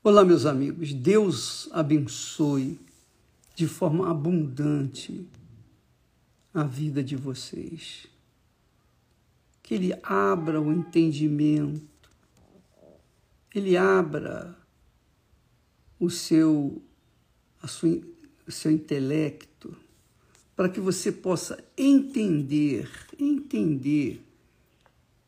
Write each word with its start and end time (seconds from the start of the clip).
Olá, 0.00 0.24
meus 0.24 0.46
amigos. 0.46 0.94
Deus 0.94 1.68
abençoe 1.72 2.78
de 3.56 3.66
forma 3.66 4.08
abundante 4.08 5.26
a 6.54 6.62
vida 6.62 7.02
de 7.02 7.16
vocês. 7.16 8.06
Que 9.60 9.74
Ele 9.74 9.92
abra 10.04 10.60
o 10.60 10.72
entendimento, 10.72 12.08
Ele 13.52 13.76
abra 13.76 14.56
o 15.98 16.08
seu, 16.08 16.80
a 17.60 17.66
sua, 17.66 18.00
o 18.46 18.52
seu 18.52 18.70
intelecto, 18.70 19.76
para 20.54 20.68
que 20.68 20.78
você 20.78 21.10
possa 21.10 21.58
entender, 21.76 22.88
entender, 23.18 24.22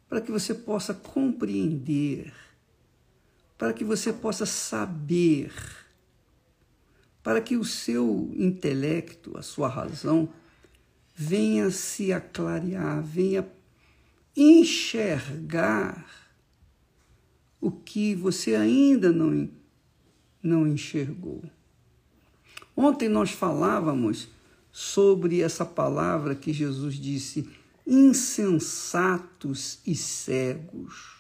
para 0.09 0.21
que 0.21 0.31
você 0.31 0.55
possa 0.55 0.95
compreender 0.95 2.33
para 3.61 3.75
que 3.75 3.85
você 3.85 4.11
possa 4.11 4.47
saber, 4.47 5.53
para 7.23 7.43
que 7.43 7.59
o 7.59 7.65
seu 7.65 8.33
intelecto, 8.35 9.37
a 9.37 9.43
sua 9.43 9.69
razão, 9.69 10.31
venha 11.15 11.71
se 11.71 12.11
aclarear, 12.11 13.03
venha 13.03 13.47
enxergar 14.35 16.07
o 17.61 17.71
que 17.71 18.15
você 18.15 18.55
ainda 18.55 19.13
não, 19.13 19.51
não 20.43 20.67
enxergou. 20.67 21.45
Ontem 22.75 23.11
nós 23.11 23.31
falávamos 23.31 24.29
sobre 24.73 25.43
essa 25.43 25.67
palavra 25.67 26.35
que 26.35 26.51
Jesus 26.51 26.95
disse: 26.95 27.47
insensatos 27.87 29.81
e 29.87 29.95
cegos. 29.95 31.20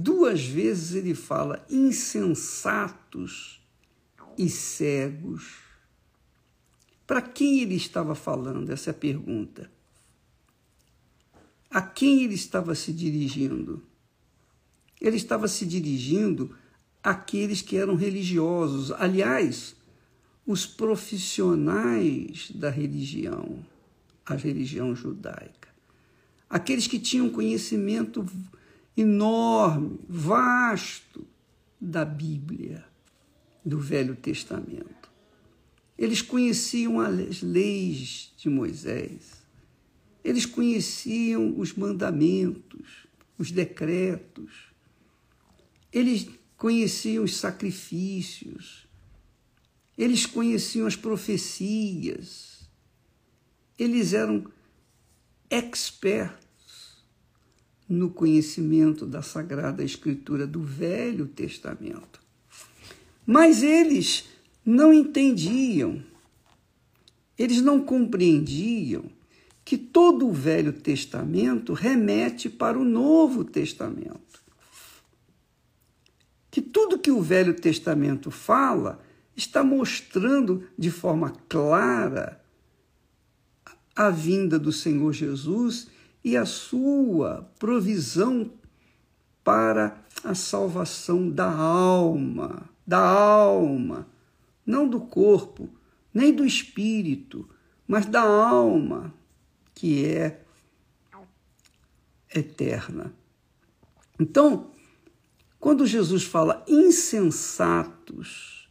Duas 0.00 0.44
vezes 0.44 0.94
ele 0.94 1.12
fala 1.12 1.66
insensatos 1.68 3.60
e 4.38 4.48
cegos. 4.48 5.56
Para 7.04 7.20
quem 7.20 7.62
ele 7.62 7.74
estava 7.74 8.14
falando? 8.14 8.70
Essa 8.70 8.90
é 8.90 8.92
a 8.92 8.94
pergunta. 8.94 9.68
A 11.68 11.82
quem 11.82 12.22
ele 12.22 12.34
estava 12.34 12.76
se 12.76 12.92
dirigindo? 12.92 13.82
Ele 15.00 15.16
estava 15.16 15.48
se 15.48 15.66
dirigindo 15.66 16.54
àqueles 17.02 17.60
que 17.60 17.76
eram 17.76 17.96
religiosos, 17.96 18.92
aliás, 18.92 19.74
os 20.46 20.64
profissionais 20.64 22.52
da 22.52 22.70
religião, 22.70 23.66
a 24.24 24.34
religião 24.34 24.94
judaica, 24.94 25.68
aqueles 26.48 26.86
que 26.86 27.00
tinham 27.00 27.28
conhecimento 27.28 28.24
enorme, 29.00 30.00
vasto 30.08 31.24
da 31.80 32.04
Bíblia, 32.04 32.84
do 33.64 33.78
Velho 33.78 34.16
Testamento. 34.16 35.08
Eles 35.96 36.20
conheciam 36.20 36.98
as 36.98 37.40
leis 37.40 38.32
de 38.36 38.48
Moisés, 38.48 39.40
eles 40.24 40.44
conheciam 40.44 41.58
os 41.58 41.74
mandamentos, 41.74 43.06
os 43.38 43.52
decretos, 43.52 44.72
eles 45.92 46.28
conheciam 46.56 47.22
os 47.22 47.36
sacrifícios, 47.36 48.88
eles 49.96 50.26
conheciam 50.26 50.88
as 50.88 50.96
profecias, 50.96 52.68
eles 53.78 54.12
eram 54.12 54.44
expertos 55.48 56.47
no 57.88 58.10
conhecimento 58.10 59.06
da 59.06 59.22
Sagrada 59.22 59.82
Escritura 59.82 60.46
do 60.46 60.60
Velho 60.60 61.26
Testamento. 61.26 62.20
Mas 63.26 63.62
eles 63.62 64.28
não 64.64 64.92
entendiam, 64.92 66.02
eles 67.38 67.62
não 67.62 67.80
compreendiam 67.80 69.04
que 69.64 69.78
todo 69.78 70.26
o 70.26 70.32
Velho 70.32 70.72
Testamento 70.72 71.72
remete 71.72 72.48
para 72.48 72.78
o 72.78 72.84
Novo 72.84 73.44
Testamento. 73.44 74.42
Que 76.50 76.60
tudo 76.60 76.98
que 76.98 77.10
o 77.10 77.20
Velho 77.20 77.54
Testamento 77.54 78.30
fala 78.30 79.00
está 79.36 79.62
mostrando 79.62 80.66
de 80.76 80.90
forma 80.90 81.32
clara 81.48 82.42
a 83.94 84.10
vinda 84.10 84.58
do 84.58 84.72
Senhor 84.72 85.12
Jesus 85.12 85.88
e 86.28 86.36
a 86.36 86.44
sua 86.44 87.50
provisão 87.58 88.52
para 89.42 90.04
a 90.22 90.34
salvação 90.34 91.30
da 91.30 91.50
alma, 91.50 92.68
da 92.86 92.98
alma, 92.98 94.06
não 94.66 94.86
do 94.86 95.00
corpo, 95.00 95.70
nem 96.12 96.34
do 96.34 96.44
espírito, 96.44 97.48
mas 97.86 98.04
da 98.04 98.20
alma, 98.20 99.14
que 99.74 100.04
é 100.04 100.44
eterna. 102.34 103.14
Então, 104.20 104.70
quando 105.58 105.86
Jesus 105.86 106.24
fala 106.24 106.62
insensatos, 106.68 108.68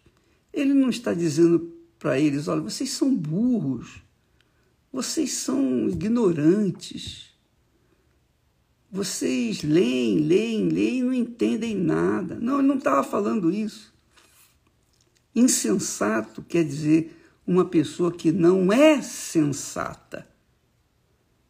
ele 0.53 0.75
não 0.75 0.91
está 0.91 1.11
dizendo 1.11 1.73
para 1.97 2.19
eles: 2.19 2.47
olha, 2.47 2.61
vocês 2.61 2.91
são 2.91 3.15
burros, 3.15 4.03
vocês 4.93 5.33
são 5.33 5.89
ignorantes, 5.89 7.35
vocês 8.97 9.61
leem, 9.61 10.21
leem, 10.21 10.69
leem 10.69 10.97
e 10.97 11.03
não 11.03 11.13
entendem 11.13 11.75
nada. 11.75 12.35
Não, 12.35 12.57
ele 12.57 12.67
não 12.67 12.77
estava 12.77 13.03
falando 13.03 13.51
isso. 13.51 13.93
Insensato 15.35 16.41
quer 16.41 16.63
dizer 16.63 17.15
uma 17.45 17.63
pessoa 17.63 18.11
que 18.11 18.31
não 18.31 18.73
é 18.73 18.99
sensata. 19.03 20.27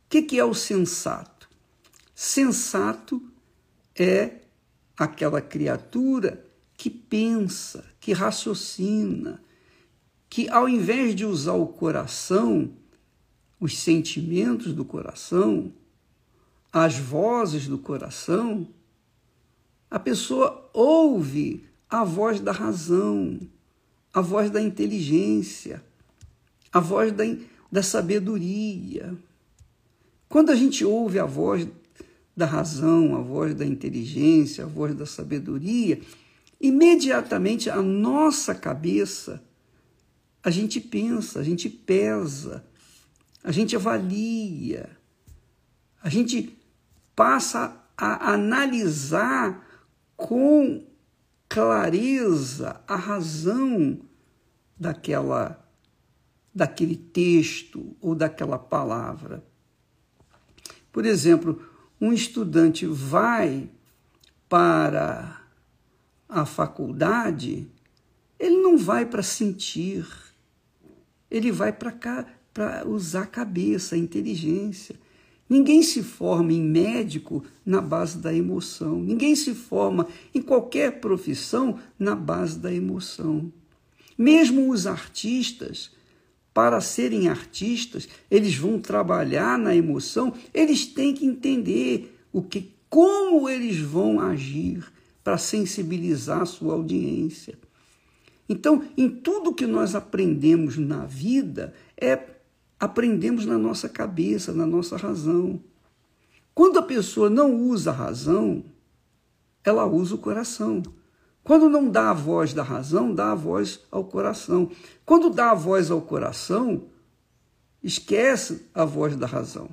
O 0.05 0.09
que, 0.09 0.21
que 0.23 0.37
é 0.37 0.43
o 0.43 0.53
sensato? 0.53 1.49
Sensato 2.13 3.23
é 3.95 4.41
aquela 4.97 5.39
criatura 5.39 6.45
que 6.75 6.89
pensa, 6.89 7.85
que 7.97 8.11
raciocina, 8.11 9.41
que 10.29 10.49
ao 10.49 10.67
invés 10.67 11.15
de 11.15 11.25
usar 11.25 11.53
o 11.53 11.67
coração, 11.67 12.73
os 13.57 13.79
sentimentos 13.79 14.73
do 14.73 14.83
coração, 14.83 15.71
as 16.71 16.97
vozes 16.97 17.67
do 17.67 17.77
coração, 17.77 18.67
a 19.89 19.99
pessoa 19.99 20.69
ouve 20.73 21.65
a 21.89 22.03
voz 22.03 22.39
da 22.39 22.51
razão, 22.51 23.39
a 24.13 24.21
voz 24.21 24.51
da 24.51 24.61
inteligência, 24.61 25.83
a 26.71 26.79
voz 26.79 27.11
da, 27.11 27.23
da 27.71 27.81
sabedoria. 27.81 29.15
Quando 30.27 30.51
a 30.51 30.55
gente 30.55 30.83
ouve 30.83 31.19
a 31.19 31.25
voz 31.25 31.67
da 32.35 32.45
razão, 32.45 33.15
a 33.15 33.21
voz 33.21 33.55
da 33.55 33.65
inteligência, 33.65 34.65
a 34.65 34.67
voz 34.67 34.93
da 34.93 35.05
sabedoria, 35.05 36.01
imediatamente 36.59 37.69
a 37.69 37.81
nossa 37.81 38.53
cabeça, 38.53 39.41
a 40.43 40.49
gente 40.49 40.79
pensa, 40.79 41.39
a 41.39 41.43
gente 41.43 41.69
pesa, 41.69 42.65
a 43.43 43.51
gente 43.51 43.75
avalia, 43.75 44.89
a 46.01 46.09
gente 46.09 46.56
passa 47.17 47.75
a 47.97 48.33
analisar 48.33 49.67
com 50.15 50.85
clareza 51.49 52.79
a 52.87 52.95
razão 52.95 53.99
daquela 54.79 55.63
daquele 56.53 56.95
texto 56.95 57.95
ou 58.01 58.15
daquela 58.15 58.57
palavra. 58.57 59.43
Por 60.91 61.05
exemplo, 61.05 61.61
um 61.99 62.13
estudante 62.13 62.85
vai 62.85 63.69
para 64.49 65.41
a 66.29 66.45
faculdade, 66.45 67.67
ele 68.39 68.61
não 68.61 68.77
vai 68.77 69.05
para 69.05 69.21
sentir, 69.21 70.07
ele 71.29 71.51
vai 71.51 71.71
para 71.71 72.87
usar 72.87 73.23
a 73.23 73.27
cabeça, 73.27 73.95
a 73.95 73.99
inteligência. 73.99 74.95
Ninguém 75.49 75.81
se 75.81 76.03
forma 76.03 76.51
em 76.51 76.61
médico 76.61 77.43
na 77.65 77.79
base 77.79 78.17
da 78.17 78.33
emoção. 78.33 78.99
Ninguém 78.99 79.35
se 79.35 79.53
forma 79.53 80.07
em 80.33 80.41
qualquer 80.41 80.99
profissão 80.99 81.79
na 81.97 82.15
base 82.15 82.59
da 82.59 82.73
emoção. 82.73 83.51
Mesmo 84.17 84.69
os 84.69 84.85
artistas, 84.85 85.91
para 86.53 86.81
serem 86.81 87.29
artistas, 87.29 88.09
eles 88.31 88.55
vão 88.55 88.79
trabalhar 88.79 89.57
na 89.59 89.75
emoção, 89.75 90.33
eles 90.53 90.85
têm 90.85 91.13
que 91.13 91.25
entender 91.25 92.17
o 92.33 92.41
que 92.41 92.71
como 92.89 93.47
eles 93.47 93.77
vão 93.77 94.19
agir 94.19 94.91
para 95.23 95.37
sensibilizar 95.37 96.41
a 96.41 96.45
sua 96.45 96.73
audiência. 96.73 97.57
Então, 98.49 98.83
em 98.97 99.09
tudo 99.09 99.53
que 99.53 99.67
nós 99.67 99.93
aprendemos 99.93 100.77
na 100.77 101.05
vida 101.05 101.73
é 101.95 102.15
aprendemos 102.79 103.45
na 103.45 103.57
nossa 103.57 103.89
cabeça, 103.89 104.53
na 104.53 104.65
nossa 104.65 104.97
razão. 104.97 105.59
Quando 106.53 106.79
a 106.79 106.83
pessoa 106.83 107.29
não 107.29 107.55
usa 107.55 107.91
a 107.91 107.93
razão, 107.93 108.63
ela 109.63 109.85
usa 109.85 110.15
o 110.15 110.19
coração. 110.19 110.81
Quando 111.43 111.69
não 111.69 111.89
dá 111.89 112.09
a 112.09 112.13
voz 112.13 112.53
da 112.53 112.63
razão, 112.63 113.13
dá 113.13 113.31
a 113.31 113.35
voz 113.35 113.79
ao 113.91 114.03
coração. 114.03 114.69
Quando 115.05 115.29
dá 115.29 115.51
a 115.51 115.55
voz 115.55 115.89
ao 115.89 116.01
coração, 116.01 116.85
esquece 117.81 118.67
a 118.73 118.83
voz 118.83 119.15
da 119.15 119.25
razão. 119.25 119.69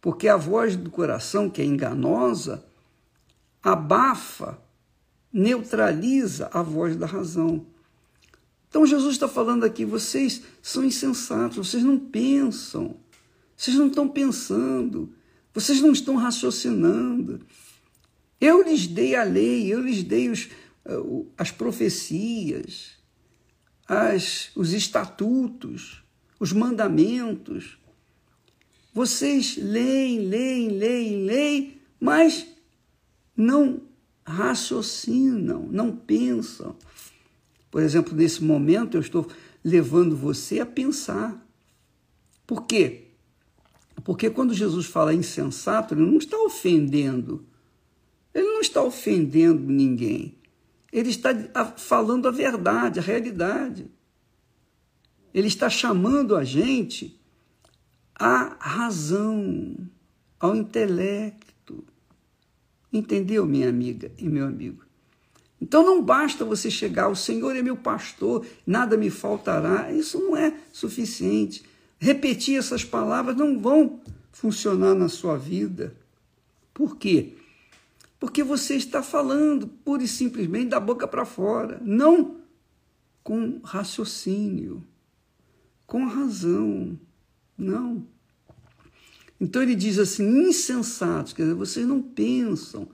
Porque 0.00 0.28
a 0.28 0.36
voz 0.36 0.76
do 0.76 0.90
coração, 0.90 1.48
que 1.48 1.62
é 1.62 1.64
enganosa, 1.64 2.64
abafa, 3.62 4.58
neutraliza 5.32 6.50
a 6.52 6.62
voz 6.62 6.96
da 6.96 7.06
razão. 7.06 7.66
Então 8.76 8.84
Jesus 8.84 9.14
está 9.14 9.26
falando 9.26 9.64
aqui: 9.64 9.86
vocês 9.86 10.42
são 10.60 10.84
insensatos, 10.84 11.56
vocês 11.56 11.82
não 11.82 11.98
pensam, 11.98 12.94
vocês 13.56 13.74
não 13.74 13.86
estão 13.86 14.06
pensando, 14.06 15.14
vocês 15.54 15.80
não 15.80 15.92
estão 15.92 16.14
raciocinando. 16.16 17.40
Eu 18.38 18.62
lhes 18.62 18.86
dei 18.86 19.16
a 19.16 19.24
lei, 19.24 19.72
eu 19.72 19.80
lhes 19.80 20.02
dei 20.02 20.28
os, 20.28 20.50
uh, 20.84 21.26
as 21.38 21.50
profecias, 21.50 22.98
as, 23.88 24.50
os 24.54 24.74
estatutos, 24.74 26.04
os 26.38 26.52
mandamentos. 26.52 27.78
Vocês 28.92 29.56
leem, 29.56 30.18
leem, 30.28 30.68
leem, 30.68 31.24
leem, 31.24 31.80
mas 31.98 32.46
não 33.34 33.80
raciocinam, 34.22 35.66
não 35.72 35.96
pensam. 35.96 36.76
Por 37.76 37.82
exemplo, 37.82 38.16
nesse 38.16 38.42
momento 38.42 38.96
eu 38.96 39.02
estou 39.02 39.30
levando 39.62 40.16
você 40.16 40.60
a 40.60 40.64
pensar. 40.64 41.46
Por 42.46 42.62
quê? 42.64 43.08
Porque 44.02 44.30
quando 44.30 44.54
Jesus 44.54 44.86
fala 44.86 45.12
insensato, 45.12 45.92
ele 45.92 46.00
não 46.00 46.16
está 46.16 46.38
ofendendo. 46.38 47.44
Ele 48.32 48.46
não 48.46 48.62
está 48.62 48.82
ofendendo 48.82 49.60
ninguém. 49.70 50.38
Ele 50.90 51.10
está 51.10 51.66
falando 51.76 52.26
a 52.26 52.30
verdade, 52.30 52.98
a 52.98 53.02
realidade. 53.02 53.90
Ele 55.34 55.48
está 55.48 55.68
chamando 55.68 56.34
a 56.34 56.44
gente 56.44 57.20
à 58.14 58.56
razão, 58.58 59.76
ao 60.40 60.56
intelecto. 60.56 61.84
Entendeu, 62.90 63.44
minha 63.44 63.68
amiga 63.68 64.10
e 64.16 64.26
meu 64.26 64.46
amigo? 64.46 64.85
Então 65.60 65.84
não 65.84 66.02
basta 66.02 66.44
você 66.44 66.70
chegar, 66.70 67.08
o 67.08 67.16
Senhor 67.16 67.56
é 67.56 67.62
meu 67.62 67.76
pastor, 67.76 68.46
nada 68.66 68.96
me 68.96 69.10
faltará. 69.10 69.90
Isso 69.92 70.18
não 70.18 70.36
é 70.36 70.54
suficiente. 70.72 71.64
Repetir 71.98 72.58
essas 72.58 72.84
palavras 72.84 73.36
não 73.36 73.58
vão 73.58 74.00
funcionar 74.30 74.94
na 74.94 75.08
sua 75.08 75.36
vida. 75.36 75.96
Por 76.74 76.96
quê? 76.96 77.34
Porque 78.20 78.42
você 78.42 78.76
está 78.76 79.02
falando 79.02 79.66
pura 79.66 80.02
e 80.02 80.08
simplesmente 80.08 80.68
da 80.68 80.80
boca 80.80 81.08
para 81.08 81.24
fora, 81.24 81.80
não 81.82 82.36
com 83.22 83.60
raciocínio 83.64 84.84
com 85.86 86.04
razão. 86.04 86.98
Não. 87.56 88.06
Então 89.40 89.62
ele 89.62 89.74
diz 89.74 89.98
assim: 89.98 90.48
insensatos, 90.48 91.32
quer 91.32 91.42
dizer, 91.42 91.54
vocês 91.54 91.86
não 91.86 92.02
pensam, 92.02 92.88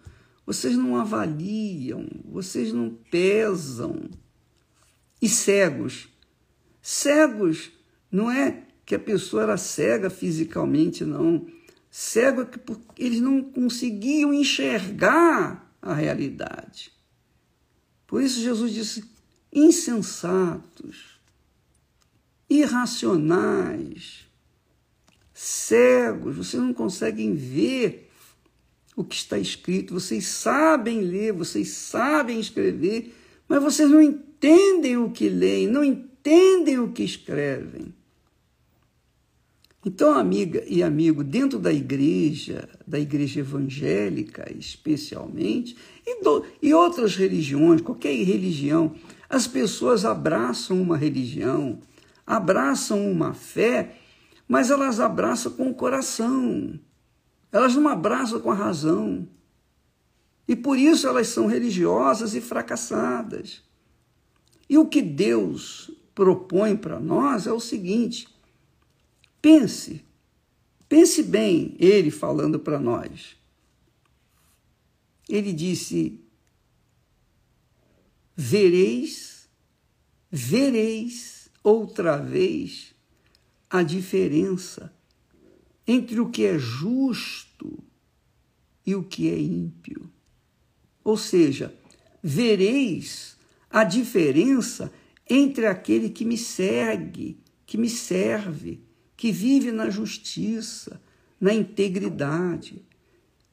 vocês 0.44 0.77
não 0.77 0.97
avaliam, 0.97 2.06
vocês 2.25 2.73
não 2.73 2.91
pesam. 3.11 4.11
E 5.21 5.29
cegos. 5.29 6.09
Cegos 6.81 7.71
não 8.11 8.31
é 8.31 8.65
que 8.85 8.94
a 8.94 8.99
pessoa 8.99 9.44
era 9.44 9.56
cega 9.56 10.11
fisicamente, 10.11 11.05
não. 11.05 11.47
Cego 11.91 12.43
é 12.43 12.44
que 12.47 12.59
eles 12.99 13.21
não 13.21 13.43
conseguiam 13.43 14.35
enxergar 14.35 15.73
a 15.81 15.94
realidade. 15.94 16.93
Por 18.06 18.23
isso 18.23 18.41
Jesus 18.41 18.73
disse: 18.73 19.05
insensatos 19.53 21.12
irracionais, 22.49 24.27
cegos, 25.33 26.37
vocês 26.37 26.62
não 26.62 26.75
conseguem 26.75 27.35
ver 27.35 28.02
o 29.03 29.05
que 29.05 29.17
está 29.17 29.39
escrito, 29.39 29.95
vocês 29.95 30.27
sabem 30.27 31.01
ler, 31.01 31.33
vocês 31.33 31.69
sabem 31.69 32.41
escrever, 32.41 33.15
mas 33.49 33.63
vocês 33.63 33.91
não 33.91 34.01
entendem 34.01 34.97
o 34.97 35.11
que 35.11 35.29
leem, 35.29 35.67
não 35.67 35.85
entendem 35.85 36.79
o 36.79 36.93
que 36.93 37.03
escrevem. 37.03 37.93
Então, 39.85 40.15
amiga 40.15 40.63
e 40.69 40.81
amigo, 40.81 41.25
dentro 41.25 41.59
da 41.59 41.73
igreja, 41.73 42.69
da 42.87 43.01
igreja 43.01 43.41
evangélica 43.41 44.47
especialmente, 44.57 45.77
e, 46.07 46.23
do, 46.23 46.45
e 46.63 46.73
outras 46.73 47.17
religiões, 47.17 47.81
qualquer 47.81 48.15
religião, 48.23 48.95
as 49.29 49.49
pessoas 49.49 50.05
abraçam 50.05 50.81
uma 50.81 50.97
religião, 50.97 51.81
abraçam 52.25 53.11
uma 53.11 53.35
fé, 53.35 53.97
mas 54.47 54.71
elas 54.71 55.01
abraçam 55.01 55.51
com 55.51 55.69
o 55.71 55.75
coração. 55.75 56.79
Elas 57.53 57.77
não 57.77 57.87
abraçam 57.87 58.41
com 58.41 58.51
a 58.51 58.55
razão. 58.55 59.29
E 60.49 60.57
por 60.57 60.79
isso 60.79 61.07
elas 61.07 61.29
são 61.29 61.47
religiosas 61.47 62.35
e 62.35 62.41
fracassadas. 62.41 63.63
E 64.69 64.79
o 64.79 64.89
que 64.89 65.03
Deus 65.03 65.91
propõe 66.15 66.75
para 66.75 66.99
nós 66.99 67.47
é 67.47 67.53
o 67.53 67.61
seguinte: 67.61 68.27
pense, 69.41 70.03
pense 70.89 71.23
bem, 71.23 71.77
ele 71.79 72.11
falando 72.11 72.59
para 72.59 72.81
nós. 72.81 73.37
Ele 75.29 75.53
disse: 75.53 76.19
vereis, 78.35 79.49
vereis 80.31 81.51
outra 81.63 82.17
vez 82.17 82.95
a 83.69 83.83
diferença 83.83 84.93
entre 85.87 86.20
o 86.20 86.31
que 86.31 86.44
é 86.44 86.58
justo 86.58 87.82
e 88.87 88.94
o 88.94 89.02
que 89.02 89.31
é 89.31 89.38
ímpio. 89.38 90.11
Ou 91.05 91.17
seja, 91.17 91.75
vereis 92.23 93.37
a 93.70 93.84
diferença 93.84 94.93
entre 95.29 95.67
aquele 95.67 96.11
que 96.11 96.25
me 96.25 96.37
segue, 96.37 97.38
que 97.67 97.79
me 97.79 97.88
serve, 97.88 98.81
que 99.17 99.32
vive 99.32 99.73
na 99.73 99.88
justiça, 99.88 101.00
na 101.40 101.52
integridade. 101.52 102.84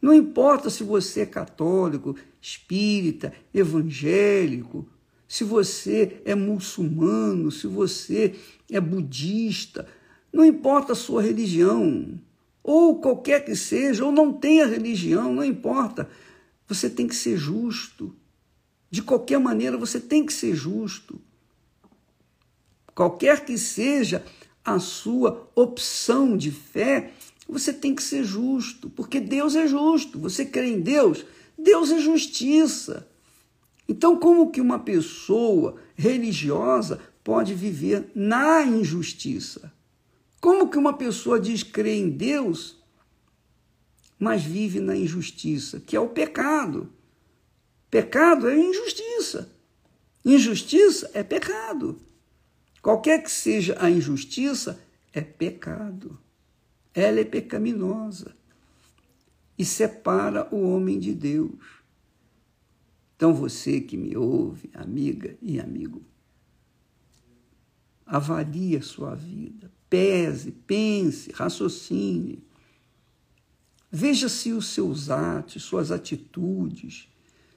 Não 0.01 0.13
importa 0.13 0.69
se 0.69 0.83
você 0.83 1.21
é 1.21 1.25
católico, 1.25 2.15
espírita, 2.41 3.33
evangélico, 3.53 4.87
se 5.27 5.43
você 5.43 6.21
é 6.25 6.33
muçulmano, 6.33 7.51
se 7.51 7.67
você 7.67 8.35
é 8.69 8.79
budista, 8.79 9.87
não 10.31 10.45
importa 10.45 10.93
a 10.93 10.95
sua 10.95 11.21
religião, 11.21 12.19
ou 12.63 12.99
qualquer 12.99 13.43
que 13.45 13.55
seja, 13.55 14.05
ou 14.05 14.11
não 14.11 14.31
tenha 14.31 14.65
religião, 14.65 15.33
não 15.33 15.43
importa. 15.43 16.09
Você 16.67 16.89
tem 16.89 17.07
que 17.07 17.15
ser 17.15 17.37
justo. 17.37 18.15
De 18.91 19.01
qualquer 19.01 19.39
maneira, 19.39 19.77
você 19.77 19.99
tem 19.99 20.25
que 20.25 20.33
ser 20.33 20.55
justo. 20.55 21.19
Qualquer 22.93 23.45
que 23.45 23.57
seja 23.57 24.23
a 24.63 24.77
sua 24.79 25.49
opção 25.55 26.35
de 26.35 26.51
fé, 26.51 27.11
você 27.47 27.73
tem 27.73 27.95
que 27.95 28.03
ser 28.03 28.23
justo, 28.23 28.89
porque 28.89 29.19
Deus 29.19 29.55
é 29.55 29.67
justo. 29.67 30.19
Você 30.19 30.45
crê 30.45 30.67
em 30.67 30.81
Deus? 30.81 31.25
Deus 31.57 31.91
é 31.91 31.99
justiça. 31.99 33.07
Então, 33.87 34.19
como 34.19 34.51
que 34.51 34.61
uma 34.61 34.77
pessoa 34.77 35.77
religiosa 35.95 36.99
pode 37.23 37.55
viver 37.55 38.11
na 38.13 38.63
injustiça? 38.63 39.73
Como 40.39 40.69
que 40.69 40.77
uma 40.77 40.93
pessoa 40.93 41.39
diz 41.39 41.63
crer 41.63 41.97
em 41.97 42.09
Deus, 42.09 42.77
mas 44.17 44.43
vive 44.43 44.79
na 44.79 44.95
injustiça, 44.95 45.79
que 45.79 45.95
é 45.95 45.99
o 45.99 46.09
pecado? 46.09 46.91
Pecado 47.89 48.47
é 48.47 48.57
injustiça. 48.57 49.51
Injustiça 50.23 51.09
é 51.13 51.23
pecado. 51.23 51.99
Qualquer 52.81 53.23
que 53.23 53.31
seja 53.31 53.75
a 53.79 53.89
injustiça, 53.89 54.81
é 55.11 55.21
pecado. 55.21 56.19
Ela 56.93 57.19
é 57.19 57.23
pecaminosa 57.23 58.35
e 59.57 59.65
separa 59.65 60.47
o 60.53 60.69
homem 60.69 60.99
de 60.99 61.13
Deus. 61.13 61.79
Então 63.15 63.33
você 63.33 63.81
que 63.81 63.97
me 63.97 64.15
ouve, 64.15 64.69
amiga 64.73 65.37
e 65.41 65.59
amigo, 65.59 66.01
avalie 68.05 68.77
a 68.77 68.81
sua 68.81 69.13
vida, 69.13 69.71
pese, 69.89 70.51
pense, 70.51 71.31
raciocine. 71.31 72.43
Veja 73.91 74.29
se 74.29 74.51
os 74.51 74.67
seus 74.67 75.09
atos, 75.09 75.63
suas 75.63 75.91
atitudes, 75.91 77.09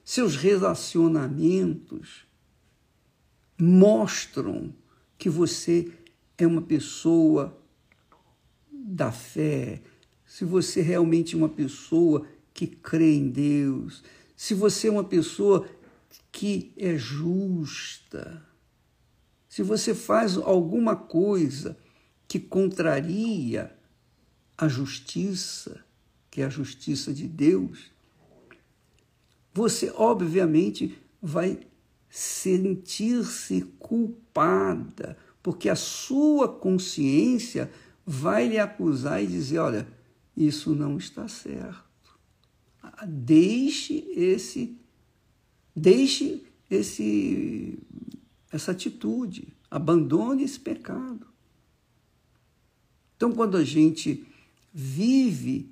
seus 0.03 0.35
relacionamentos 0.35 2.25
mostram 3.57 4.73
que 5.17 5.29
você 5.29 5.91
é 6.37 6.47
uma 6.47 6.61
pessoa 6.61 7.57
da 8.71 9.11
fé, 9.11 9.81
se 10.25 10.43
você 10.43 10.81
realmente 10.81 11.35
é 11.35 11.37
uma 11.37 11.49
pessoa 11.49 12.25
que 12.53 12.65
crê 12.67 13.13
em 13.13 13.29
Deus, 13.29 14.03
se 14.35 14.53
você 14.53 14.87
é 14.87 14.91
uma 14.91 15.03
pessoa 15.03 15.67
que 16.31 16.73
é 16.75 16.97
justa, 16.97 18.43
se 19.47 19.61
você 19.61 19.93
faz 19.93 20.35
alguma 20.35 20.95
coisa 20.95 21.77
que 22.33 22.39
contraria 22.39 23.71
a 24.57 24.67
justiça, 24.67 25.85
que 26.31 26.41
é 26.41 26.45
a 26.45 26.49
justiça 26.49 27.13
de 27.13 27.27
Deus, 27.27 27.91
você 29.53 29.93
obviamente 29.95 30.97
vai 31.21 31.59
sentir-se 32.09 33.61
culpada, 33.77 35.15
porque 35.43 35.69
a 35.69 35.75
sua 35.75 36.47
consciência 36.49 37.71
vai 38.03 38.47
lhe 38.47 38.57
acusar 38.57 39.23
e 39.23 39.27
dizer: 39.27 39.59
olha, 39.59 39.87
isso 40.35 40.73
não 40.73 40.97
está 40.97 41.27
certo. 41.27 42.17
Deixe 43.07 43.93
esse, 44.09 44.75
deixe 45.75 46.41
esse, 46.67 47.77
essa 48.51 48.71
atitude, 48.71 49.53
abandone 49.69 50.41
esse 50.41 50.59
pecado. 50.59 51.31
Então, 53.23 53.31
quando 53.31 53.55
a 53.55 53.63
gente 53.63 54.27
vive 54.73 55.71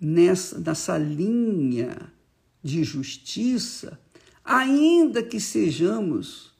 nessa, 0.00 0.58
nessa 0.58 0.98
linha 0.98 2.12
de 2.60 2.82
justiça, 2.82 4.00
ainda 4.44 5.22
que 5.22 5.38
sejamos 5.38 6.52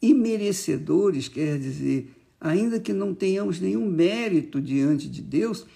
imerecedores, 0.00 1.26
quer 1.26 1.58
dizer, 1.58 2.14
ainda 2.40 2.78
que 2.78 2.92
não 2.92 3.12
tenhamos 3.12 3.58
nenhum 3.58 3.84
mérito 3.84 4.60
diante 4.62 5.08
de 5.08 5.22
Deus, 5.22 5.66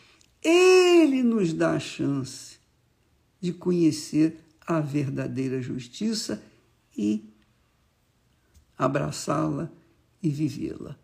Ele 0.41 1.25
nos 1.25 1.53
dá 1.53 1.73
a 1.73 1.81
chance 1.81 2.59
de 3.41 3.53
conhecer 3.53 4.39
a 4.65 4.79
verdadeira 4.79 5.61
justiça 5.61 6.41
e 6.97 7.25
abraçá-la 8.79 9.73
e 10.23 10.29
vivê-la. 10.29 11.02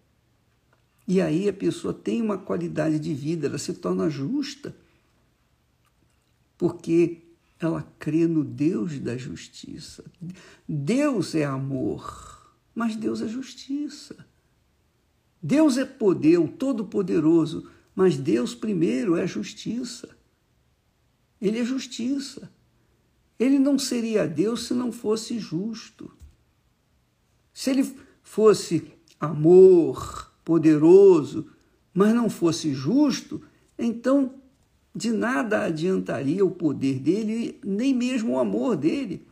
E 1.09 1.23
aí 1.23 1.49
a 1.49 1.53
pessoa 1.55 1.95
tem 1.95 2.21
uma 2.21 2.37
qualidade 2.37 2.99
de 2.99 3.15
vida, 3.15 3.47
ela 3.47 3.57
se 3.57 3.73
torna 3.73 4.11
justa, 4.11 4.77
porque 6.59 7.23
ela 7.59 7.83
crê 7.99 8.27
no 8.27 8.45
Deus 8.45 8.99
da 8.99 9.17
justiça. 9.17 10.05
Deus 10.69 11.35
é 11.35 11.47
amor, 11.47 12.53
mas 12.75 12.95
Deus 12.95 13.23
é 13.23 13.27
justiça. 13.27 14.27
Deus 15.43 15.79
é 15.79 15.87
poder, 15.87 16.39
o 16.39 16.47
Todo-Poderoso, 16.47 17.71
mas 17.95 18.19
Deus 18.19 18.55
primeiro 18.55 19.17
é 19.17 19.27
justiça. 19.27 20.11
Ele 21.41 21.59
é 21.59 21.65
justiça. 21.65 22.53
Ele 23.39 23.59
não 23.59 23.79
seria 23.79 24.29
Deus 24.29 24.67
se 24.67 24.75
não 24.75 24.93
fosse 24.93 25.39
justo. 25.39 26.13
Se 27.55 27.71
ele 27.71 27.95
fosse 28.23 28.93
amor, 29.19 30.28
poderoso, 30.49 31.47
mas 31.93 32.15
não 32.15 32.31
fosse 32.31 32.73
justo, 32.73 33.43
então 33.79 34.37
de 34.95 35.13
nada 35.13 35.65
adiantaria 35.65 36.43
o 36.43 36.51
poder 36.51 36.99
dele, 37.01 37.61
nem 37.63 37.95
mesmo 37.95 38.33
o 38.33 38.39
amor 38.39 38.75
dele. 38.75 39.27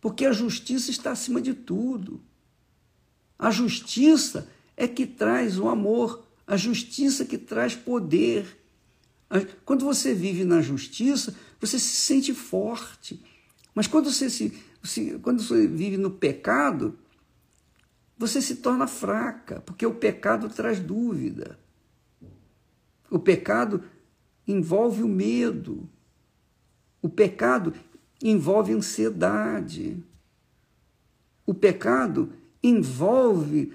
Porque 0.00 0.24
a 0.24 0.32
justiça 0.32 0.90
está 0.90 1.12
acima 1.12 1.38
de 1.38 1.52
tudo. 1.52 2.18
A 3.38 3.50
justiça 3.50 4.48
é 4.74 4.88
que 4.88 5.06
traz 5.06 5.58
o 5.58 5.68
amor, 5.68 6.24
a 6.46 6.56
justiça 6.56 7.26
que 7.26 7.36
traz 7.36 7.74
poder. 7.74 8.58
Quando 9.66 9.84
você 9.84 10.14
vive 10.14 10.44
na 10.44 10.62
justiça, 10.62 11.36
você 11.60 11.78
se 11.78 11.96
sente 11.96 12.32
forte. 12.32 13.22
Mas 13.74 13.86
quando 13.86 14.10
você, 14.10 14.30
se, 14.30 14.58
se, 14.82 15.18
quando 15.22 15.42
você 15.42 15.66
vive 15.66 15.98
no 15.98 16.10
pecado, 16.10 16.98
você 18.20 18.42
se 18.42 18.56
torna 18.56 18.86
fraca, 18.86 19.62
porque 19.62 19.86
o 19.86 19.94
pecado 19.94 20.50
traz 20.50 20.78
dúvida. 20.78 21.58
O 23.10 23.18
pecado 23.18 23.82
envolve 24.46 25.02
o 25.02 25.08
medo. 25.08 25.88
O 27.00 27.08
pecado 27.08 27.72
envolve 28.22 28.74
ansiedade. 28.74 30.04
O 31.46 31.54
pecado 31.54 32.30
envolve 32.62 33.72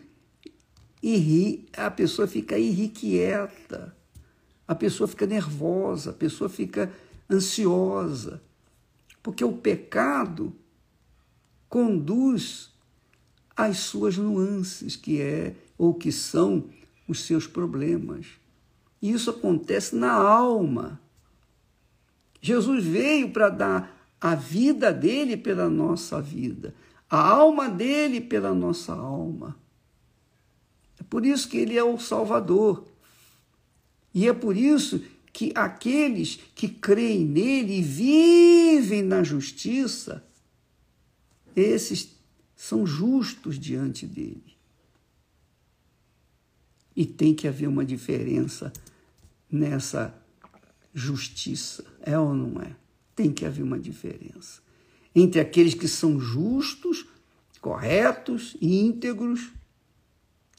a 1.75 1.90
pessoa 1.90 2.28
fica 2.28 2.56
irrequieta, 2.58 3.98
a 4.68 4.75
pessoa 4.75 5.08
fica 5.08 5.25
nervosa, 5.25 6.12
a 6.12 6.14
pessoa 6.14 6.50
fica 6.50 6.92
ansiosa, 7.28 8.44
porque 9.24 9.44
o 9.44 9.54
pecado 9.54 10.56
conduz 11.68 12.75
às 13.56 13.78
suas 13.78 14.18
nuances, 14.18 14.96
que 14.96 15.22
é 15.22 15.56
ou 15.78 15.94
que 15.94 16.12
são 16.12 16.70
os 17.08 17.24
seus 17.24 17.48
problemas. 17.48 18.28
E 19.02 19.12
isso 19.12 19.30
acontece 19.30 19.96
na 19.96 20.12
alma. 20.12 21.00
Jesus 22.42 22.84
veio 22.84 23.30
para 23.32 23.50
dar 23.50 24.08
a 24.20 24.36
vida 24.36 24.92
dele 24.92 25.38
pela 25.38 25.70
nossa 25.70 26.22
vida, 26.22 26.74
a 27.10 27.30
alma 27.30 27.70
dele 27.70 28.20
pela 28.22 28.54
nossa 28.54 28.94
alma. 28.94 29.56
É 31.00 31.04
por 31.04 31.26
isso 31.26 31.48
que 31.50 31.58
ele 31.58 31.78
é 31.78 31.84
o 31.84 32.00
Salvador. 32.00 32.86
E 34.14 34.28
é 34.28 34.34
por 34.34 34.56
isso 34.56 35.04
que 35.34 35.52
aqueles 35.54 36.40
que 36.56 36.70
creem 36.70 37.26
nele 37.26 37.80
e 37.80 37.82
vivem 37.82 39.04
na 39.04 39.22
justiça, 39.22 40.26
esses 41.54 42.14
são 42.65 42.84
justos 42.84 43.60
diante 43.60 44.07
dele. 44.07 44.57
E 46.95 47.05
tem 47.05 47.36
que 47.36 47.48
haver 47.48 47.67
uma 47.67 47.86
diferença 47.86 48.74
nessa 49.51 50.15
justiça, 50.91 51.86
é 52.01 52.17
ou 52.17 52.34
não 52.34 52.60
é? 52.60 52.75
Tem 53.15 53.31
que 53.31 53.45
haver 53.45 53.62
uma 53.62 53.77
diferença 53.77 54.63
entre 55.13 55.39
aqueles 55.39 55.75
que 55.75 55.88
são 55.88 56.19
justos, 56.19 57.05
corretos 57.62 58.57
e 58.60 58.79
íntegros 58.79 59.51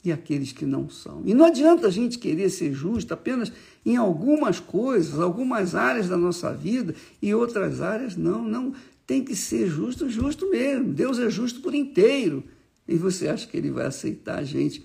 e 0.04 0.12
aqueles 0.12 0.52
que 0.52 0.64
não 0.64 0.88
são. 0.88 1.22
E 1.24 1.34
não 1.34 1.46
adianta 1.46 1.88
a 1.88 1.90
gente 1.90 2.20
querer 2.20 2.50
ser 2.50 2.72
justo 2.72 3.12
apenas 3.14 3.52
em 3.84 3.96
algumas 3.96 4.60
coisas, 4.60 5.18
algumas 5.18 5.74
áreas 5.74 6.08
da 6.08 6.16
nossa 6.16 6.54
vida 6.54 6.94
e 7.20 7.34
outras 7.34 7.80
áreas 7.80 8.16
não. 8.16 8.46
Não 8.46 8.72
tem 9.06 9.24
que 9.24 9.36
ser 9.36 9.68
justo, 9.68 10.08
justo 10.08 10.50
mesmo. 10.50 10.92
Deus 10.92 11.18
é 11.18 11.30
justo 11.30 11.60
por 11.60 11.74
inteiro. 11.74 12.42
E 12.88 12.96
você 12.96 13.28
acha 13.28 13.46
que 13.46 13.56
ele 13.56 13.70
vai 13.70 13.86
aceitar 13.86 14.38
a 14.38 14.44
gente 14.44 14.82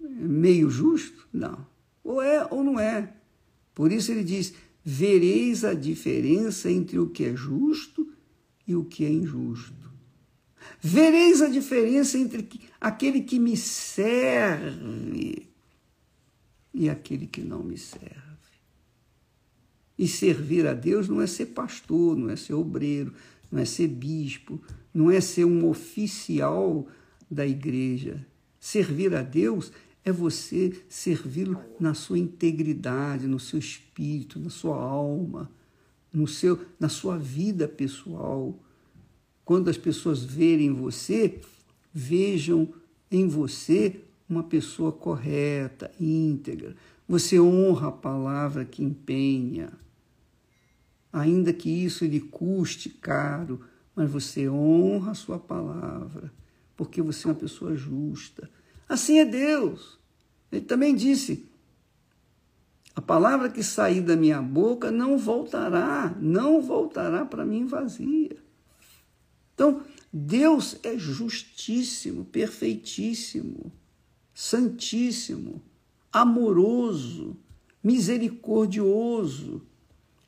meio 0.00 0.70
justo? 0.70 1.26
Não. 1.32 1.66
Ou 2.04 2.22
é 2.22 2.46
ou 2.50 2.62
não 2.62 2.78
é. 2.78 3.12
Por 3.74 3.90
isso 3.90 4.12
ele 4.12 4.22
diz: 4.24 4.54
vereis 4.84 5.64
a 5.64 5.74
diferença 5.74 6.70
entre 6.70 6.98
o 6.98 7.08
que 7.08 7.24
é 7.24 7.36
justo 7.36 8.08
e 8.66 8.74
o 8.76 8.84
que 8.84 9.04
é 9.04 9.10
injusto. 9.10 9.74
Vereis 10.80 11.40
a 11.42 11.48
diferença 11.48 12.18
entre 12.18 12.48
aquele 12.80 13.22
que 13.22 13.38
me 13.38 13.56
serve 13.56 15.48
e 16.74 16.88
aquele 16.88 17.26
que 17.26 17.40
não 17.40 17.62
me 17.62 17.78
serve. 17.78 18.25
E 19.98 20.06
servir 20.06 20.66
a 20.66 20.74
Deus 20.74 21.08
não 21.08 21.20
é 21.20 21.26
ser 21.26 21.46
pastor, 21.46 22.16
não 22.16 22.28
é 22.28 22.36
ser 22.36 22.54
obreiro, 22.54 23.14
não 23.50 23.60
é 23.60 23.64
ser 23.64 23.88
bispo, 23.88 24.60
não 24.92 25.10
é 25.10 25.20
ser 25.20 25.44
um 25.44 25.68
oficial 25.68 26.86
da 27.30 27.46
igreja. 27.46 28.26
Servir 28.60 29.14
a 29.14 29.22
Deus 29.22 29.72
é 30.04 30.12
você 30.12 30.72
servi-lo 30.88 31.60
na 31.80 31.94
sua 31.94 32.18
integridade, 32.18 33.26
no 33.26 33.40
seu 33.40 33.58
espírito, 33.58 34.38
na 34.38 34.50
sua 34.50 34.76
alma, 34.76 35.50
no 36.12 36.26
seu, 36.26 36.58
na 36.78 36.88
sua 36.88 37.18
vida 37.18 37.66
pessoal. 37.66 38.58
Quando 39.44 39.68
as 39.68 39.76
pessoas 39.76 40.22
verem 40.22 40.72
você, 40.72 41.40
vejam 41.92 42.68
em 43.10 43.26
você 43.26 44.00
uma 44.28 44.42
pessoa 44.42 44.92
correta, 44.92 45.90
íntegra. 46.00 46.74
Você 47.08 47.38
honra 47.40 47.88
a 47.88 47.92
palavra 47.92 48.64
que 48.64 48.82
empenha. 48.82 49.72
Ainda 51.16 51.50
que 51.50 51.70
isso 51.70 52.04
lhe 52.04 52.20
custe 52.20 52.90
caro, 52.90 53.62
mas 53.94 54.10
você 54.10 54.50
honra 54.50 55.12
a 55.12 55.14
sua 55.14 55.38
palavra, 55.38 56.30
porque 56.76 57.00
você 57.00 57.26
é 57.26 57.30
uma 57.30 57.34
pessoa 57.34 57.74
justa. 57.74 58.50
Assim 58.86 59.18
é 59.18 59.24
Deus. 59.24 59.98
Ele 60.52 60.60
também 60.66 60.94
disse: 60.94 61.48
a 62.94 63.00
palavra 63.00 63.48
que 63.48 63.62
sair 63.62 64.02
da 64.02 64.14
minha 64.14 64.42
boca 64.42 64.90
não 64.90 65.16
voltará, 65.16 66.14
não 66.20 66.60
voltará 66.60 67.24
para 67.24 67.46
mim 67.46 67.64
vazia. 67.64 68.36
Então, 69.54 69.84
Deus 70.12 70.78
é 70.82 70.98
justíssimo, 70.98 72.26
perfeitíssimo, 72.26 73.72
santíssimo, 74.34 75.62
amoroso, 76.12 77.38
misericordioso, 77.82 79.62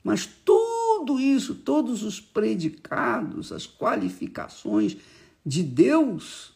mas 0.03 0.25
tudo 0.25 0.58
tudo 0.99 1.17
isso, 1.17 1.55
todos 1.55 2.03
os 2.03 2.19
predicados, 2.19 3.53
as 3.53 3.65
qualificações 3.65 4.97
de 5.45 5.63
Deus 5.63 6.53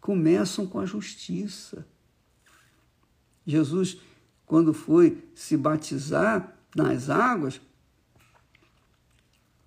começam 0.00 0.68
com 0.68 0.78
a 0.78 0.86
justiça. 0.86 1.84
Jesus, 3.44 3.98
quando 4.46 4.72
foi 4.72 5.24
se 5.34 5.56
batizar 5.56 6.56
nas 6.76 7.10
águas, 7.10 7.60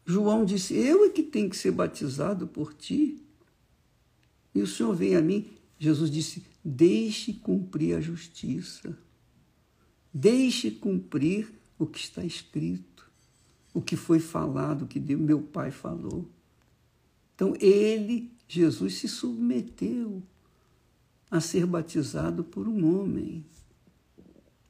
João 0.05 0.45
disse: 0.45 0.73
Eu 0.73 1.05
é 1.05 1.09
que 1.09 1.21
tenho 1.21 1.49
que 1.49 1.57
ser 1.57 1.71
batizado 1.71 2.47
por 2.47 2.73
ti. 2.73 3.21
E 4.53 4.61
o 4.61 4.67
Senhor 4.67 4.95
vem 4.95 5.17
a 5.17 5.21
mim. 5.21 5.49
Jesus 5.77 6.09
disse: 6.09 6.45
Deixe 6.63 7.33
cumprir 7.33 7.97
a 7.97 7.99
justiça. 7.99 8.97
Deixe 10.13 10.71
cumprir 10.71 11.53
o 11.77 11.85
que 11.85 11.99
está 11.99 12.23
escrito, 12.23 12.94
o 13.75 13.81
que 13.81 13.97
foi 13.97 14.19
falado, 14.19 14.83
o 14.83 14.87
que 14.87 15.01
meu 15.01 15.41
Pai 15.41 15.69
falou. 15.69 16.25
Então, 17.35 17.53
ele, 17.59 18.31
Jesus, 18.47 18.95
se 18.95 19.07
submeteu 19.09 20.23
a 21.29 21.41
ser 21.41 21.65
batizado 21.65 22.41
por 22.41 22.69
um 22.69 22.97
homem. 22.97 23.45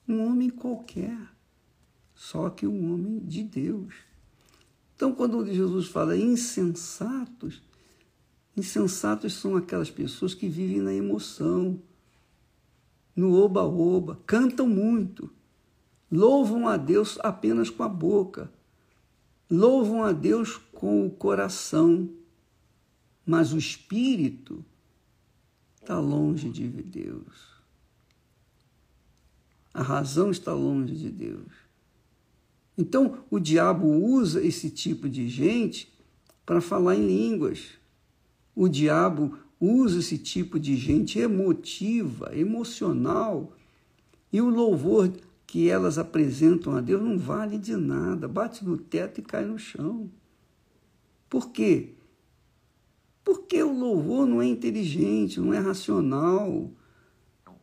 Um 0.07 0.25
homem 0.25 0.49
qualquer, 0.49 1.15
só 2.15 2.49
que 2.49 2.65
um 2.65 2.93
homem 2.93 3.19
de 3.19 3.43
Deus. 3.43 3.93
Então, 4.95 5.13
quando 5.13 5.45
Jesus 5.45 5.85
fala 5.85 6.17
insensatos, 6.17 7.61
insensatos 8.57 9.33
são 9.33 9.55
aquelas 9.55 9.91
pessoas 9.91 10.33
que 10.33 10.49
vivem 10.49 10.81
na 10.81 10.93
emoção, 10.93 11.79
no 13.15 13.35
oba-oba, 13.35 14.19
cantam 14.25 14.67
muito, 14.67 15.29
louvam 16.11 16.67
a 16.67 16.75
Deus 16.75 17.19
apenas 17.21 17.69
com 17.69 17.83
a 17.83 17.89
boca, 17.89 18.51
louvam 19.49 20.03
a 20.03 20.11
Deus 20.11 20.57
com 20.71 21.05
o 21.05 21.11
coração, 21.11 22.09
mas 23.25 23.53
o 23.53 23.57
espírito 23.57 24.63
está 25.81 25.99
longe 25.99 26.49
de 26.49 26.67
Deus. 26.67 27.55
A 29.73 29.81
razão 29.81 30.31
está 30.31 30.53
longe 30.53 30.95
de 30.95 31.09
Deus. 31.09 31.51
Então, 32.77 33.19
o 33.29 33.39
diabo 33.39 33.87
usa 33.87 34.43
esse 34.43 34.69
tipo 34.69 35.07
de 35.07 35.27
gente 35.27 35.91
para 36.45 36.61
falar 36.61 36.95
em 36.95 37.07
línguas. 37.07 37.71
O 38.55 38.67
diabo 38.67 39.37
usa 39.59 39.99
esse 39.99 40.17
tipo 40.17 40.59
de 40.59 40.75
gente 40.75 41.19
emotiva, 41.19 42.35
emocional. 42.35 43.53
E 44.31 44.41
o 44.41 44.49
louvor 44.49 45.11
que 45.47 45.69
elas 45.69 45.97
apresentam 45.97 46.75
a 46.75 46.81
Deus 46.81 47.01
não 47.01 47.17
vale 47.17 47.57
de 47.57 47.75
nada, 47.75 48.27
bate 48.27 48.65
no 48.65 48.77
teto 48.77 49.19
e 49.19 49.23
cai 49.23 49.45
no 49.45 49.57
chão. 49.57 50.09
Por 51.29 51.51
quê? 51.51 51.93
Porque 53.23 53.61
o 53.61 53.73
louvor 53.73 54.27
não 54.27 54.41
é 54.41 54.45
inteligente, 54.45 55.39
não 55.39 55.53
é 55.53 55.59
racional, 55.59 56.71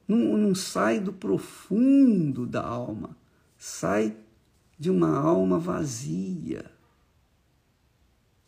não, 0.07 0.37
não 0.37 0.55
sai 0.55 1.01
do 1.01 1.13
profundo 1.13 2.47
da 2.47 2.65
alma, 2.65 3.17
sai 3.57 4.17
de 4.79 4.91
uma 4.91 5.17
alma 5.17 5.59
vazia, 5.59 6.71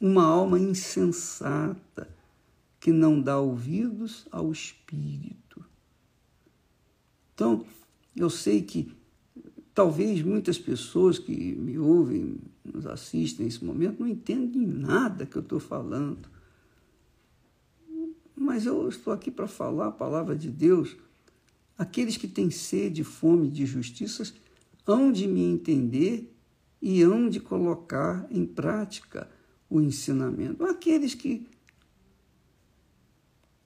uma 0.00 0.24
alma 0.24 0.58
insensata 0.58 2.08
que 2.80 2.92
não 2.92 3.20
dá 3.20 3.38
ouvidos 3.38 4.26
ao 4.30 4.52
Espírito. 4.52 5.64
Então, 7.32 7.64
eu 8.14 8.28
sei 8.28 8.62
que 8.62 8.94
talvez 9.75 10.23
muitas 10.23 10.57
pessoas 10.57 11.19
que 11.19 11.54
me 11.57 11.76
ouvem, 11.78 12.37
nos 12.64 12.87
assistem 12.87 13.47
nesse 13.47 13.64
momento, 13.64 14.00
não 14.00 14.09
entendem 14.09 14.64
nada 14.64 15.26
que 15.26 15.37
eu 15.37 15.43
estou 15.43 15.59
falando. 15.59 16.28
Mas 18.37 18.67
eu 18.67 18.89
estou 18.89 19.13
aqui 19.13 19.30
para 19.30 19.49
falar 19.49 19.89
a 19.89 19.93
palavra 19.93 20.37
de 20.37 20.49
Deus. 20.49 20.97
Aqueles 21.76 22.17
que 22.17 22.28
têm 22.28 22.50
sede 22.50 23.02
fome 23.02 23.50
de 23.50 23.67
justiça 23.67 24.32
hão 24.87 25.10
de 25.10 25.26
me 25.26 25.43
entender 25.43 26.32
e 26.80 27.02
hão 27.02 27.28
de 27.28 27.41
colocar 27.41 28.26
em 28.30 28.47
prática 28.47 29.28
o 29.69 29.80
ensinamento. 29.80 30.65
Aqueles 30.65 31.15
que, 31.15 31.49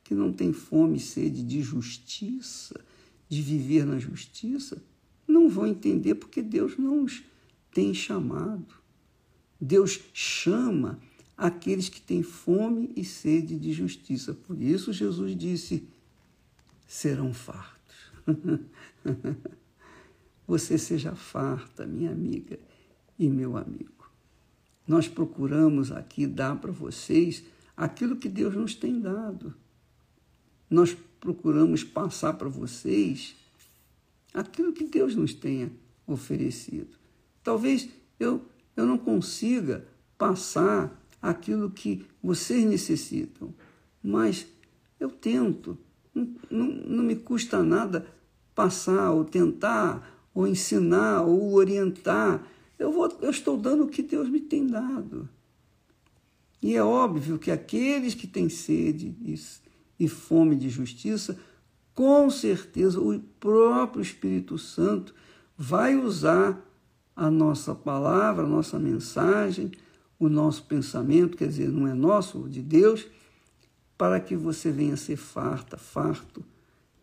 que 0.04 0.14
não 0.14 0.32
têm 0.32 0.52
fome 0.52 0.96
e 0.96 1.00
sede 1.00 1.42
de 1.42 1.60
justiça, 1.60 2.80
de 3.28 3.42
viver 3.42 3.84
na 3.84 3.98
justiça, 3.98 4.80
não 5.28 5.48
vão 5.48 5.66
entender 5.66 6.14
porque 6.14 6.42
Deus 6.42 6.78
não 6.78 7.04
os 7.04 7.22
tem 7.70 7.92
chamado. 7.92 8.74
Deus 9.60 10.00
chama 10.14 10.98
aqueles 11.36 11.88
que 11.88 12.00
têm 12.00 12.22
fome 12.22 12.92
e 12.96 13.04
sede 13.04 13.56
de 13.56 13.72
justiça. 13.72 14.32
Por 14.32 14.60
isso 14.60 14.92
Jesus 14.92 15.36
disse: 15.36 15.86
serão 16.86 17.34
fartos. 17.34 17.96
você 20.46 20.78
seja 20.78 21.14
farta, 21.14 21.86
minha 21.86 22.10
amiga 22.10 22.58
e 23.18 23.28
meu 23.28 23.56
amigo. 23.56 24.10
Nós 24.86 25.06
procuramos 25.06 25.92
aqui 25.92 26.26
dar 26.26 26.56
para 26.56 26.72
vocês 26.72 27.44
aquilo 27.76 28.16
que 28.16 28.28
Deus 28.28 28.54
nos 28.54 28.74
tem 28.74 28.98
dado. 29.00 29.54
Nós 30.70 30.96
procuramos 31.20 31.84
passar 31.84 32.34
para 32.34 32.48
vocês 32.48 33.36
aquilo 34.40 34.72
que 34.72 34.84
Deus 34.84 35.14
nos 35.14 35.34
tenha 35.34 35.70
oferecido. 36.06 36.96
Talvez 37.42 37.88
eu, 38.18 38.42
eu 38.76 38.86
não 38.86 38.98
consiga 38.98 39.86
passar 40.16 41.00
aquilo 41.20 41.70
que 41.70 42.04
vocês 42.22 42.64
necessitam, 42.64 43.54
mas 44.02 44.46
eu 44.98 45.10
tento. 45.10 45.78
Não, 46.14 46.34
não, 46.50 46.66
não 46.66 47.04
me 47.04 47.16
custa 47.16 47.62
nada 47.62 48.06
passar 48.54 49.12
ou 49.12 49.24
tentar 49.24 50.18
ou 50.38 50.46
ensinar, 50.46 51.22
ou 51.22 51.52
orientar. 51.54 52.46
Eu, 52.78 52.92
vou, 52.92 53.08
eu 53.20 53.30
estou 53.30 53.56
dando 53.56 53.84
o 53.84 53.88
que 53.88 54.02
Deus 54.02 54.28
me 54.28 54.38
tem 54.38 54.66
dado. 54.66 55.28
E 56.62 56.76
é 56.76 56.82
óbvio 56.82 57.38
que 57.38 57.50
aqueles 57.50 58.14
que 58.14 58.26
têm 58.26 58.48
sede 58.48 59.16
e, 59.20 59.34
e 59.98 60.08
fome 60.08 60.54
de 60.54 60.68
justiça, 60.68 61.36
com 61.98 62.30
certeza 62.30 63.00
o 63.00 63.18
próprio 63.40 64.00
Espírito 64.00 64.56
Santo 64.56 65.12
vai 65.56 65.96
usar 65.96 66.56
a 67.16 67.28
nossa 67.28 67.74
palavra, 67.74 68.44
a 68.44 68.48
nossa 68.48 68.78
mensagem, 68.78 69.72
o 70.16 70.28
nosso 70.28 70.62
pensamento, 70.62 71.36
quer 71.36 71.48
dizer, 71.48 71.68
não 71.70 71.88
é 71.88 71.94
nosso, 71.94 72.48
de 72.48 72.62
Deus, 72.62 73.04
para 73.96 74.20
que 74.20 74.36
você 74.36 74.70
venha 74.70 74.96
ser 74.96 75.16
farta, 75.16 75.76
farto, 75.76 76.44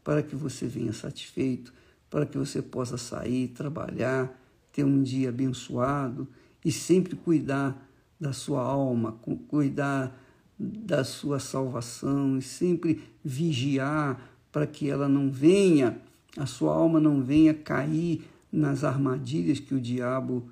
para 0.01 0.23
que 0.23 0.33
você 0.33 0.65
venha 0.65 0.93
satisfeito, 0.93 1.73
para 2.09 2.25
que 2.25 2.37
você 2.37 2.61
possa 2.61 2.97
sair, 2.97 3.49
trabalhar, 3.49 4.33
ter 4.71 4.85
um 4.85 5.03
dia 5.03 5.27
abençoado 5.27 6.25
e 6.63 6.71
sempre 6.71 7.17
cuidar 7.17 7.85
da 8.17 8.31
sua 8.31 8.61
alma, 8.61 9.19
cuidar 9.49 10.17
da 10.57 11.03
sua 11.03 11.37
salvação 11.37 12.37
e 12.37 12.41
sempre 12.41 13.03
vigiar 13.21 14.34
para 14.55 14.65
que 14.65 14.89
ela 14.89 15.09
não 15.09 15.29
venha, 15.29 15.99
a 16.37 16.45
sua 16.45 16.73
alma 16.73 16.97
não 16.97 17.21
venha 17.21 17.53
cair 17.53 18.23
nas 18.49 18.85
armadilhas 18.85 19.59
que 19.59 19.75
o 19.75 19.81
diabo 19.81 20.49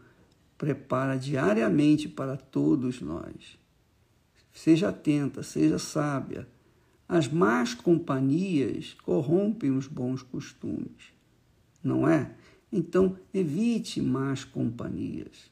prepara 0.58 1.16
diariamente 1.16 2.10
para 2.10 2.36
todos 2.36 3.00
nós. 3.00 3.58
Seja 4.52 4.90
atenta, 4.90 5.42
seja 5.42 5.80
sábia. 5.80 6.46
As 7.08 7.30
más 7.30 7.74
companhias 7.74 8.94
corrompem 9.06 9.72
os 9.72 9.88
bons 9.88 10.22
costumes 10.22 11.14
não 11.82 12.06
é? 12.06 12.30
Então, 12.70 13.18
evite 13.34 14.02
más 14.02 14.44
companhias. 14.44 15.50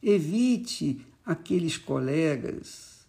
Evite 0.00 1.04
aqueles 1.26 1.76
colegas 1.76 3.04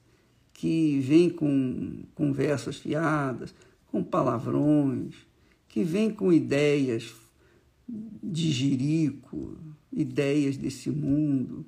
que 0.53 0.99
vêm 1.01 1.29
com 1.29 2.03
conversas 2.15 2.77
fiadas, 2.77 3.53
com 3.91 4.03
palavrões, 4.03 5.15
que 5.67 5.83
vêm 5.83 6.11
com 6.11 6.31
ideias 6.31 7.13
de 7.87 8.51
jirico, 8.51 9.57
ideias 9.91 10.55
desse 10.57 10.89
mundo. 10.89 11.65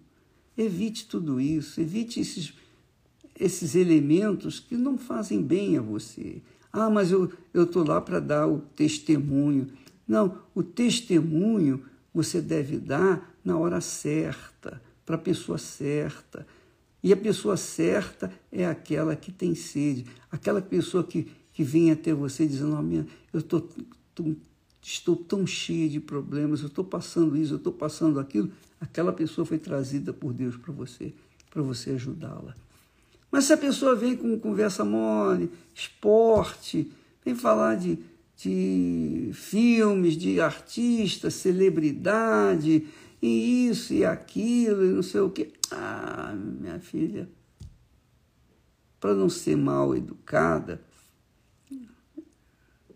Evite 0.57 1.07
tudo 1.07 1.41
isso, 1.41 1.81
evite 1.81 2.19
esses, 2.19 2.53
esses 3.37 3.75
elementos 3.75 4.59
que 4.59 4.75
não 4.75 4.97
fazem 4.97 5.41
bem 5.41 5.77
a 5.77 5.81
você. 5.81 6.41
Ah, 6.71 6.89
mas 6.89 7.11
eu 7.11 7.31
estou 7.53 7.85
lá 7.85 7.99
para 7.99 8.19
dar 8.19 8.47
o 8.47 8.59
testemunho. 8.59 9.69
Não, 10.07 10.39
o 10.55 10.63
testemunho 10.63 11.83
você 12.13 12.41
deve 12.41 12.77
dar 12.77 13.35
na 13.43 13.57
hora 13.57 13.81
certa, 13.81 14.81
para 15.05 15.15
a 15.15 15.19
pessoa 15.19 15.57
certa. 15.57 16.47
E 17.03 17.11
a 17.11 17.17
pessoa 17.17 17.57
certa 17.57 18.31
é 18.51 18.65
aquela 18.65 19.15
que 19.15 19.31
tem 19.31 19.53
sede, 19.55 20.05
aquela 20.31 20.61
pessoa 20.61 21.03
que, 21.03 21.27
que 21.53 21.63
vem 21.63 21.91
até 21.91 22.13
você 22.13 22.45
dizendo: 22.45 22.77
oh, 22.77 23.05
Eu 23.31 23.39
estou 23.39 23.69
estou 24.81 25.15
tão 25.15 25.47
cheia 25.47 25.87
de 25.87 25.99
problemas, 25.99 26.61
eu 26.61 26.67
estou 26.67 26.83
passando 26.83 27.37
isso, 27.37 27.53
eu 27.53 27.57
estou 27.57 27.71
passando 27.71 28.19
aquilo, 28.19 28.51
aquela 28.79 29.13
pessoa 29.13 29.45
foi 29.45 29.57
trazida 29.57 30.11
por 30.11 30.33
Deus 30.33 30.57
para 30.57 30.73
você, 30.73 31.13
para 31.49 31.61
você 31.61 31.91
ajudá-la. 31.91 32.55
Mas 33.31 33.45
se 33.45 33.53
a 33.53 33.57
pessoa 33.57 33.95
vem 33.95 34.15
com 34.15 34.37
conversa 34.39 34.83
mole, 34.83 35.49
esporte, 35.73 36.91
vem 37.25 37.33
falar 37.33 37.75
de, 37.75 37.97
de 38.37 39.31
filmes, 39.33 40.15
de 40.15 40.39
artistas, 40.39 41.33
celebridade, 41.33 42.85
e 43.21 43.67
isso 43.69 43.93
e 43.93 44.05
aquilo, 44.05 44.85
e 44.85 44.89
não 44.89 45.01
sei 45.01 45.21
o 45.21 45.29
quê. 45.29 45.51
Ah, 45.71 46.35
minha 46.35 46.79
filha, 46.79 47.27
para 48.99 49.15
não 49.15 49.29
ser 49.29 49.55
mal 49.55 49.95
educada, 49.95 50.81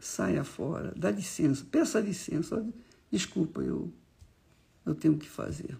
saia 0.07 0.43
fora, 0.43 0.93
dá 0.95 1.11
licença, 1.11 1.65
peça 1.65 1.99
licença, 1.99 2.65
desculpa, 3.11 3.61
eu, 3.61 3.93
eu 4.85 4.95
tenho 4.95 5.17
que 5.17 5.27
fazer, 5.27 5.77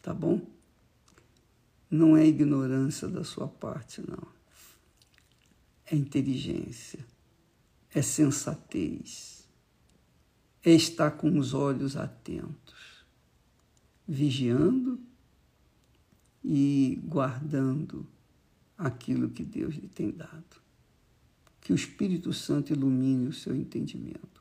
tá 0.00 0.14
bom? 0.14 0.40
Não 1.90 2.16
é 2.16 2.24
ignorância 2.24 3.08
da 3.08 3.24
sua 3.24 3.48
parte, 3.48 4.00
não. 4.00 4.26
É 5.84 5.96
inteligência, 5.96 7.04
é 7.92 8.00
sensatez, 8.00 9.48
é 10.62 10.70
estar 10.70 11.10
com 11.10 11.36
os 11.36 11.52
olhos 11.52 11.96
atentos, 11.96 13.04
vigiando 14.06 14.98
e 16.42 17.00
guardando 17.04 18.06
aquilo 18.78 19.28
que 19.28 19.44
Deus 19.44 19.74
lhe 19.74 19.88
tem 19.88 20.10
dado. 20.10 20.63
Que 21.64 21.72
o 21.72 21.74
Espírito 21.74 22.32
Santo 22.32 22.72
ilumine 22.72 23.26
o 23.26 23.32
seu 23.32 23.56
entendimento. 23.56 24.40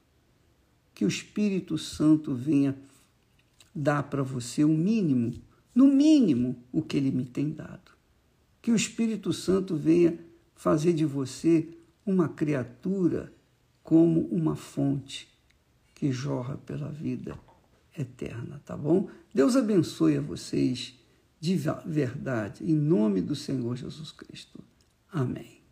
Que 0.93 1.05
o 1.05 1.07
Espírito 1.07 1.75
Santo 1.77 2.35
venha 2.35 2.77
dar 3.73 4.03
para 4.03 4.21
você 4.21 4.63
o 4.63 4.69
mínimo, 4.69 5.33
no 5.73 5.87
mínimo, 5.87 6.55
o 6.71 6.83
que 6.83 6.97
ele 6.97 7.09
me 7.09 7.25
tem 7.25 7.49
dado. 7.49 7.91
Que 8.61 8.69
o 8.71 8.75
Espírito 8.75 9.33
Santo 9.33 9.75
venha 9.75 10.19
fazer 10.53 10.93
de 10.93 11.05
você 11.05 11.67
uma 12.05 12.29
criatura 12.29 13.33
como 13.81 14.27
uma 14.27 14.55
fonte 14.55 15.27
que 15.95 16.11
jorra 16.11 16.57
pela 16.57 16.89
vida 16.89 17.39
eterna, 17.97 18.61
tá 18.65 18.75
bom? 18.75 19.09
Deus 19.33 19.55
abençoe 19.55 20.17
a 20.17 20.21
vocês 20.21 20.99
de 21.39 21.55
verdade, 21.85 22.63
em 22.63 22.75
nome 22.75 23.21
do 23.21 23.35
Senhor 23.35 23.75
Jesus 23.75 24.11
Cristo. 24.11 24.63
Amém. 25.11 25.62